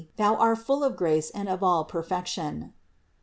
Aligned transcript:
Thou 0.15 0.33
are 0.37 0.55
full 0.55 0.83
of 0.83 0.95
grace 0.95 1.29
and 1.29 1.47
of 1.47 1.61
all 1.61 1.85
perfection." 1.85 2.73